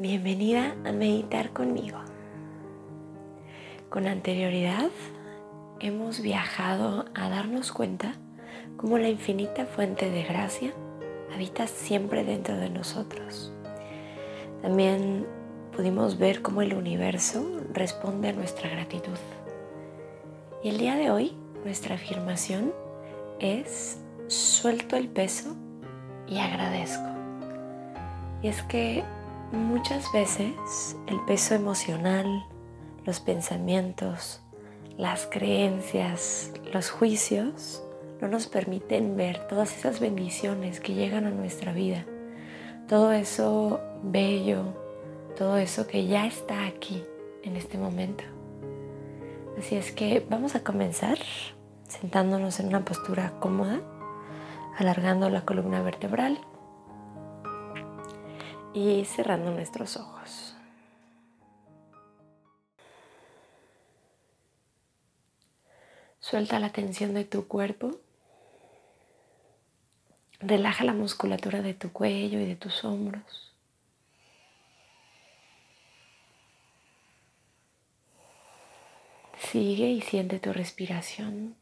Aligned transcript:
Bienvenida 0.00 0.76
a 0.84 0.92
meditar 0.92 1.52
conmigo. 1.52 1.98
Con 3.88 4.06
anterioridad 4.06 4.90
hemos 5.80 6.20
viajado 6.20 7.06
a 7.16 7.28
darnos 7.28 7.72
cuenta 7.72 8.14
cómo 8.76 8.96
la 8.98 9.08
infinita 9.08 9.66
fuente 9.66 10.08
de 10.08 10.22
gracia 10.22 10.72
habita 11.34 11.66
siempre 11.66 12.22
dentro 12.22 12.56
de 12.56 12.70
nosotros. 12.70 13.52
También 14.62 15.26
pudimos 15.74 16.16
ver 16.16 16.42
cómo 16.42 16.62
el 16.62 16.74
universo 16.74 17.60
responde 17.72 18.28
a 18.28 18.34
nuestra 18.34 18.70
gratitud. 18.70 19.18
Y 20.62 20.68
el 20.68 20.78
día 20.78 20.94
de 20.94 21.10
hoy 21.10 21.36
nuestra 21.64 21.96
afirmación 21.96 22.72
es 23.40 23.98
suelto 24.28 24.94
el 24.96 25.08
peso 25.08 25.56
y 26.28 26.38
agradezco. 26.38 27.08
Y 28.42 28.46
es 28.46 28.62
que 28.62 29.02
Muchas 29.52 30.12
veces 30.12 30.94
el 31.06 31.18
peso 31.24 31.54
emocional, 31.54 32.44
los 33.06 33.18
pensamientos, 33.20 34.42
las 34.98 35.26
creencias, 35.26 36.52
los 36.70 36.90
juicios 36.90 37.82
no 38.20 38.28
nos 38.28 38.46
permiten 38.46 39.16
ver 39.16 39.48
todas 39.48 39.74
esas 39.74 40.00
bendiciones 40.00 40.80
que 40.80 40.92
llegan 40.92 41.24
a 41.24 41.30
nuestra 41.30 41.72
vida. 41.72 42.04
Todo 42.88 43.12
eso 43.12 43.80
bello, 44.02 44.64
todo 45.34 45.56
eso 45.56 45.86
que 45.86 46.06
ya 46.06 46.26
está 46.26 46.66
aquí 46.66 47.02
en 47.42 47.56
este 47.56 47.78
momento. 47.78 48.24
Así 49.58 49.76
es 49.76 49.92
que 49.92 50.26
vamos 50.28 50.56
a 50.56 50.62
comenzar 50.62 51.16
sentándonos 51.88 52.60
en 52.60 52.66
una 52.66 52.84
postura 52.84 53.32
cómoda, 53.40 53.80
alargando 54.76 55.30
la 55.30 55.46
columna 55.46 55.80
vertebral 55.80 56.38
y 58.78 59.04
cerrando 59.04 59.50
nuestros 59.50 59.96
ojos. 59.96 60.54
Suelta 66.20 66.60
la 66.60 66.70
tensión 66.70 67.14
de 67.14 67.24
tu 67.24 67.48
cuerpo. 67.48 67.98
Relaja 70.40 70.84
la 70.84 70.92
musculatura 70.92 71.60
de 71.60 71.74
tu 71.74 71.90
cuello 71.92 72.38
y 72.40 72.44
de 72.44 72.54
tus 72.54 72.84
hombros. 72.84 73.52
Sigue 79.38 79.90
y 79.90 80.02
siente 80.02 80.38
tu 80.38 80.52
respiración. 80.52 81.56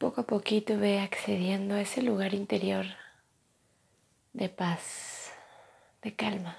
Poco 0.00 0.22
a 0.22 0.26
poquito 0.26 0.78
ve 0.78 0.98
accediendo 0.98 1.74
a 1.74 1.82
ese 1.82 2.00
lugar 2.00 2.32
interior 2.32 2.86
de 4.32 4.48
paz, 4.48 5.30
de 6.00 6.16
calma. 6.16 6.56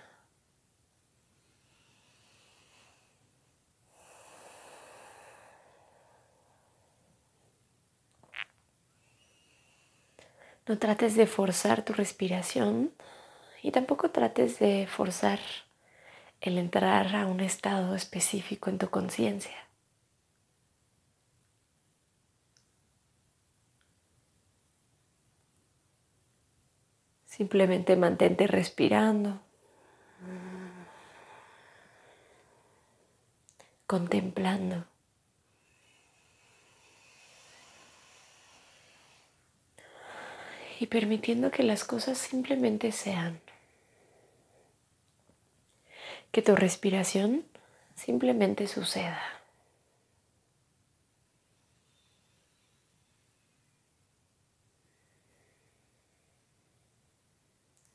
No 10.68 10.78
trates 10.78 11.16
de 11.16 11.26
forzar 11.26 11.84
tu 11.84 11.94
respiración 11.94 12.94
y 13.64 13.72
tampoco 13.72 14.12
trates 14.12 14.60
de 14.60 14.86
forzar 14.86 15.40
el 16.42 16.60
entrar 16.60 17.16
a 17.16 17.26
un 17.26 17.40
estado 17.40 17.96
específico 17.96 18.70
en 18.70 18.78
tu 18.78 18.92
conciencia. 18.92 19.71
Simplemente 27.32 27.96
mantente 27.96 28.46
respirando, 28.46 29.40
contemplando. 33.88 34.86
Y 40.82 40.88
permitiendo 40.88 41.52
que 41.52 41.64
las 41.64 41.86
cosas 41.86 42.18
simplemente 42.18 42.92
sean. 42.92 43.40
Que 46.34 46.42
tu 46.42 46.58
respiración 46.58 47.46
simplemente 47.96 48.68
suceda. 48.68 49.41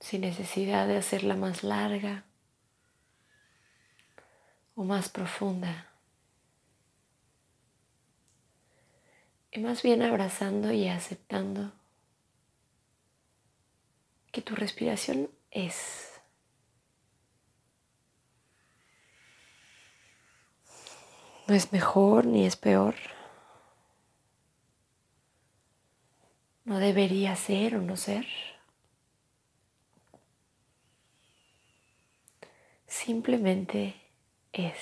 Sin 0.06 0.20
necesidad 0.20 0.86
de 0.86 0.98
hacerla 0.98 1.34
más 1.34 1.64
larga 1.64 2.22
o 4.76 4.84
más 4.84 5.08
profunda. 5.08 5.90
Y 9.50 9.58
más 9.58 9.82
bien 9.82 10.02
abrazando 10.02 10.70
y 10.70 10.86
aceptando 10.86 11.72
que 14.30 14.42
tu 14.42 14.54
respiración 14.54 15.28
es. 15.50 16.12
No 21.48 21.56
es 21.56 21.72
mejor 21.72 22.26
ni 22.26 22.46
es 22.46 22.54
peor. 22.54 22.94
No 26.64 26.78
debería 26.78 27.34
ser 27.34 27.74
o 27.74 27.82
no 27.82 27.96
ser. 27.96 28.24
Simplemente 32.96 33.94
es. 34.52 34.74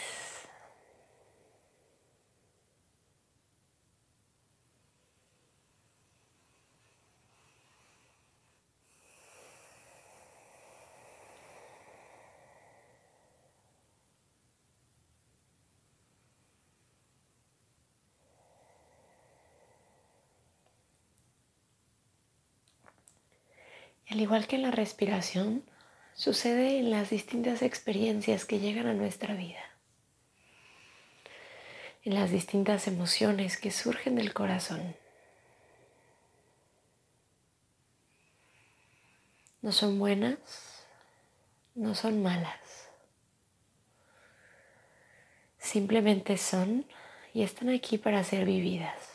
al 24.10 24.20
igual 24.20 24.46
que 24.46 24.54
en 24.54 24.62
la 24.62 24.70
respiración, 24.70 25.64
sucede 26.14 26.78
en 26.78 26.90
las 26.90 27.10
distintas 27.10 27.62
experiencias 27.62 28.44
que 28.44 28.60
llegan 28.60 28.86
a 28.86 28.94
nuestra 28.94 29.34
vida, 29.34 29.62
en 32.04 32.14
las 32.14 32.30
distintas 32.30 32.86
emociones 32.86 33.58
que 33.58 33.70
surgen 33.70 34.14
del 34.14 34.32
corazón. 34.32 34.96
No 39.60 39.72
son 39.72 39.98
buenas, 39.98 40.38
no 41.74 41.94
son 41.94 42.22
malas. 42.22 42.90
Simplemente 45.58 46.36
son 46.36 46.86
y 47.32 47.42
están 47.42 47.70
aquí 47.70 47.98
para 47.98 48.22
ser 48.22 48.44
vividas. 48.44 49.13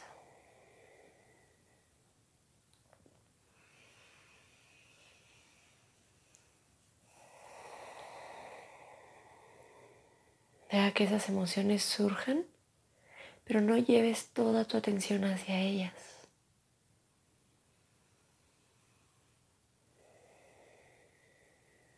Deja 10.72 10.92
que 10.92 11.04
esas 11.06 11.30
emociones 11.30 11.84
surjan, 11.84 12.46
pero 13.44 13.62
no 13.62 13.78
lleves 13.78 14.28
toda 14.28 14.66
tu 14.66 14.78
atención 14.78 15.24
hacia 15.24 15.60
ellas. 15.60 15.94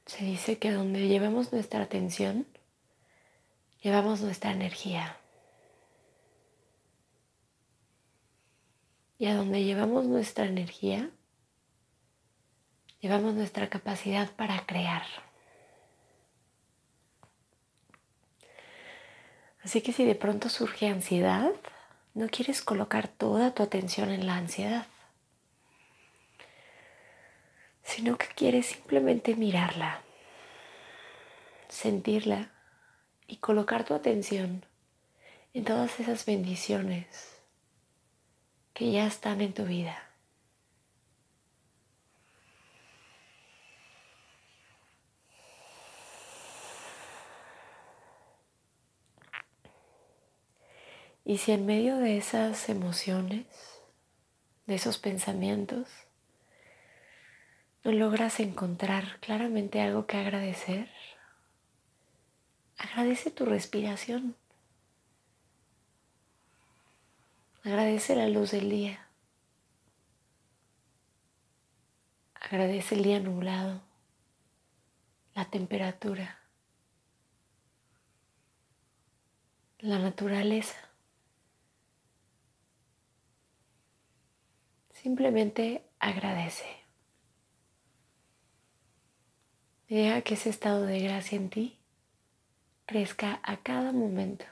Se 0.06 0.23
dice 0.23 0.57
que 0.57 0.71
donde 0.71 1.07
llevamos 1.07 1.51
nuestra 1.51 1.83
atención, 1.83 2.47
llevamos 3.81 4.21
nuestra 4.21 4.51
energía. 4.51 5.17
Y 9.17 9.27
a 9.27 9.35
donde 9.35 9.63
llevamos 9.63 10.06
nuestra 10.06 10.45
energía, 10.45 11.12
llevamos 13.01 13.33
nuestra 13.35 13.69
capacidad 13.69 14.31
para 14.35 14.65
crear. 14.65 15.03
Así 19.63 19.81
que 19.81 19.93
si 19.93 20.05
de 20.05 20.15
pronto 20.15 20.49
surge 20.49 20.87
ansiedad, 20.87 21.51
no 22.13 22.27
quieres 22.29 22.61
colocar 22.61 23.07
toda 23.07 23.53
tu 23.53 23.63
atención 23.63 24.09
en 24.09 24.25
la 24.25 24.35
ansiedad, 24.35 24.87
sino 27.83 28.17
que 28.17 28.27
quieres 28.27 28.65
simplemente 28.67 29.35
mirarla, 29.35 30.01
sentirla 31.69 32.51
y 33.27 33.37
colocar 33.37 33.85
tu 33.85 33.93
atención 33.93 34.65
en 35.53 35.63
todas 35.63 35.99
esas 35.99 36.25
bendiciones 36.25 37.37
que 38.73 38.91
ya 38.91 39.05
están 39.05 39.41
en 39.41 39.53
tu 39.53 39.65
vida. 39.65 40.10
Y 51.23 51.38
si 51.38 51.51
en 51.51 51.65
medio 51.65 51.97
de 51.97 52.18
esas 52.18 52.68
emociones, 52.69 53.45
de 54.65 54.75
esos 54.75 54.97
pensamientos, 54.97 55.88
no 57.83 57.91
logras 57.91 58.39
encontrar 58.39 59.19
claramente 59.19 59.81
algo 59.81 60.06
que 60.06 60.18
agradecer, 60.18 60.89
agradece 62.77 63.31
tu 63.31 63.45
respiración. 63.45 64.35
Agradece 67.63 68.15
la 68.15 68.27
luz 68.27 68.51
del 68.51 68.69
día. 68.69 69.07
Agradece 72.33 72.95
el 72.95 73.03
día 73.03 73.19
nublado, 73.19 73.81
la 75.35 75.45
temperatura, 75.45 76.39
la 79.79 80.00
naturaleza. 80.00 80.90
Simplemente 85.01 85.81
agradece. 86.00 86.68
Deja 89.89 90.21
que 90.21 90.36
ese 90.36 90.50
estado 90.50 90.86
de 90.86 91.00
gracia 91.00 91.38
en 91.38 91.50
ti 91.50 91.80
crezca 92.86 93.39
a 93.42 93.57
cada 93.57 93.94
momento. 93.94 94.45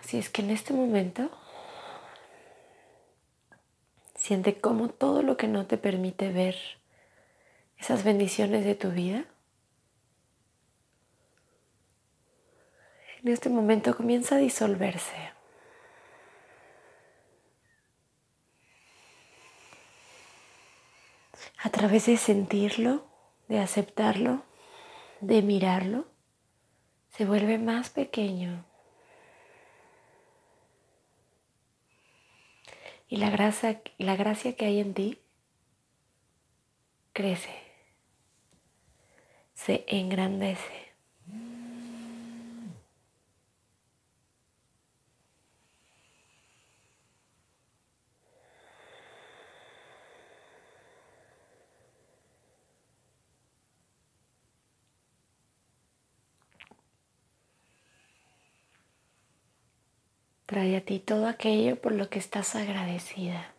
Si 0.00 0.18
es 0.18 0.28
que 0.28 0.42
en 0.42 0.50
este 0.50 0.72
momento 0.72 1.30
siente 4.16 4.60
como 4.60 4.88
todo 4.88 5.22
lo 5.22 5.36
que 5.36 5.46
no 5.46 5.66
te 5.66 5.78
permite 5.78 6.32
ver 6.32 6.56
esas 7.78 8.02
bendiciones 8.02 8.64
de 8.64 8.74
tu 8.74 8.90
vida 8.90 9.26
en 13.22 13.32
este 13.32 13.48
momento 13.48 13.96
comienza 13.96 14.36
a 14.36 14.38
disolverse. 14.38 15.32
A 21.58 21.70
través 21.70 22.06
de 22.06 22.16
sentirlo, 22.16 23.06
de 23.46 23.60
aceptarlo, 23.60 24.42
de 25.20 25.42
mirarlo, 25.42 26.06
se 27.10 27.24
vuelve 27.24 27.58
más 27.58 27.90
pequeño. 27.90 28.64
Y 33.08 33.18
la 33.18 33.30
gracia, 33.30 33.80
la 33.98 34.16
gracia 34.16 34.56
que 34.56 34.64
hay 34.64 34.80
en 34.80 34.94
ti 34.94 35.20
crece, 37.12 37.54
se 39.54 39.84
engrandece. 39.86 40.91
Trae 60.52 60.76
a 60.76 60.84
ti 60.84 60.98
todo 60.98 61.28
aquello 61.28 61.80
por 61.80 61.92
lo 61.92 62.10
que 62.10 62.18
estás 62.18 62.54
agradecida. 62.56 63.54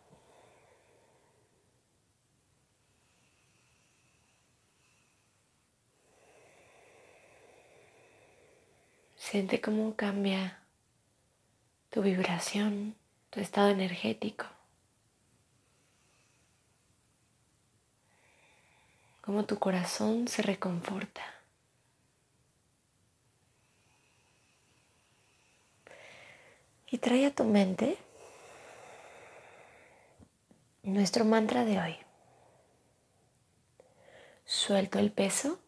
Siente 9.16 9.60
cómo 9.60 9.96
cambia 9.96 10.62
tu 11.90 12.00
vibración, 12.00 12.94
tu 13.30 13.40
estado 13.40 13.70
energético. 13.70 14.46
Cómo 19.20 19.46
tu 19.46 19.58
corazón 19.58 20.28
se 20.28 20.42
reconforta. 20.42 21.33
Y 26.94 26.98
trae 26.98 27.26
a 27.26 27.34
tu 27.34 27.42
mente 27.42 27.98
nuestro 30.84 31.24
mantra 31.24 31.64
de 31.64 31.80
hoy. 31.80 31.96
Suelto 34.44 35.00
el 35.00 35.10
peso 35.10 35.58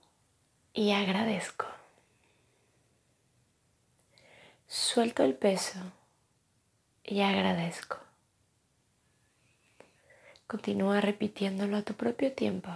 y 0.72 0.92
agradezco. 0.92 1.66
Suelto 4.68 5.24
el 5.24 5.34
peso 5.34 5.80
y 7.02 7.22
agradezco. 7.22 7.98
Continúa 10.46 11.00
repitiéndolo 11.00 11.76
a 11.76 11.82
tu 11.82 11.94
propio 11.94 12.34
tiempo. 12.34 12.70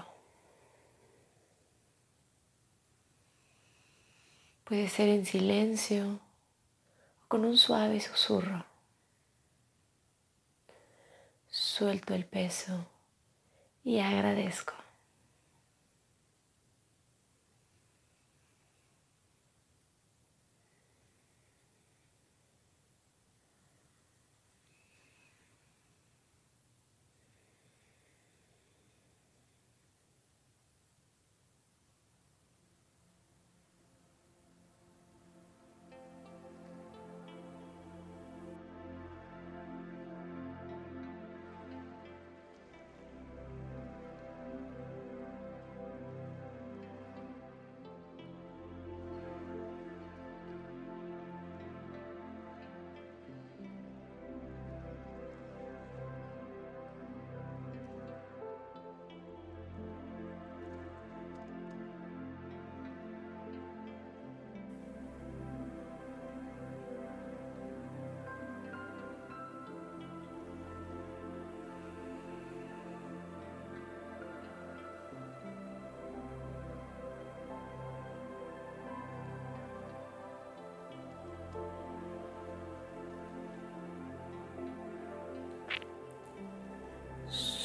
Puede 4.64 4.88
ser 4.88 5.08
en 5.08 5.24
silencio 5.24 6.18
con 7.30 7.44
un 7.44 7.56
suave 7.56 8.00
susurro. 8.00 8.66
Suelto 11.46 12.12
el 12.12 12.26
peso 12.26 12.88
y 13.84 14.00
agradezco. 14.00 14.79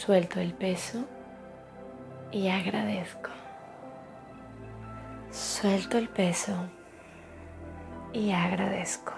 Suelto 0.05 0.39
el 0.39 0.53
peso 0.53 1.03
y 2.31 2.47
agradezco. 2.47 3.31
Suelto 5.31 5.97
el 5.97 6.09
peso 6.09 6.53
y 8.13 8.31
agradezco. 8.31 9.13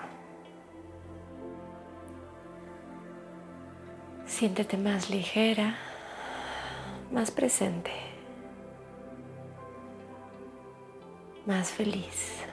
Siéntete 4.26 4.78
más 4.78 5.10
ligera, 5.10 5.76
más 7.12 7.32
presente, 7.32 7.92
más 11.46 11.70
feliz, 11.70 12.46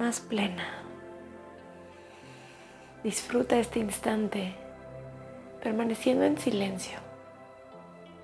más 0.00 0.18
plena. 0.18 0.66
Disfruta 3.04 3.56
este 3.56 3.78
instante 3.78 4.65
permaneciendo 5.62 6.24
en 6.24 6.38
silencio 6.38 6.98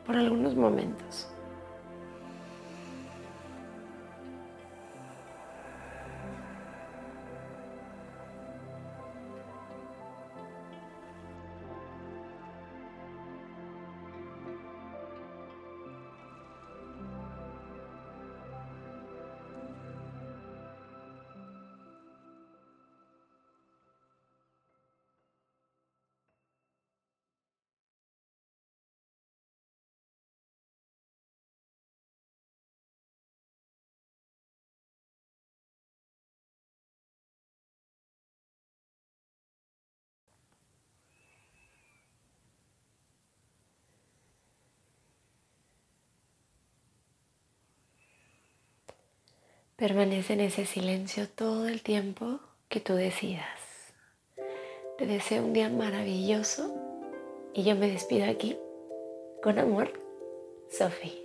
por 0.06 0.16
algunos 0.16 0.54
momentos 0.54 1.31
Permanece 49.82 50.34
en 50.34 50.42
ese 50.42 50.64
silencio 50.64 51.28
todo 51.28 51.66
el 51.66 51.82
tiempo 51.82 52.38
que 52.68 52.78
tú 52.78 52.94
decidas. 52.94 53.58
Te 54.96 55.06
deseo 55.06 55.44
un 55.44 55.52
día 55.52 55.68
maravilloso 55.70 56.72
y 57.52 57.64
yo 57.64 57.74
me 57.74 57.90
despido 57.90 58.30
aquí 58.30 58.56
con 59.42 59.58
amor, 59.58 59.92
Sophie. 60.70 61.21